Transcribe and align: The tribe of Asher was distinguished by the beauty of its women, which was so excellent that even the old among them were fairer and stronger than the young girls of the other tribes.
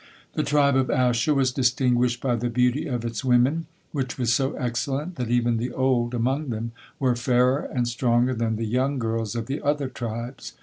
The 0.33 0.41
tribe 0.41 0.75
of 0.75 0.89
Asher 0.89 1.35
was 1.35 1.51
distinguished 1.51 2.21
by 2.21 2.35
the 2.35 2.49
beauty 2.49 2.87
of 2.87 3.05
its 3.05 3.23
women, 3.23 3.67
which 3.91 4.17
was 4.17 4.33
so 4.33 4.53
excellent 4.53 5.15
that 5.17 5.29
even 5.29 5.57
the 5.57 5.71
old 5.71 6.15
among 6.15 6.49
them 6.49 6.71
were 6.99 7.15
fairer 7.15 7.69
and 7.71 7.87
stronger 7.87 8.33
than 8.33 8.55
the 8.55 8.65
young 8.65 8.97
girls 8.97 9.35
of 9.35 9.45
the 9.45 9.61
other 9.61 9.89
tribes. 9.89 10.53